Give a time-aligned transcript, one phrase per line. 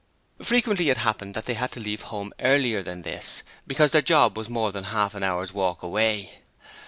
[0.41, 4.35] Frequently it happened that they had to leave home earlier than this, because their 'job'
[4.35, 6.39] was more than half an hour's walk away.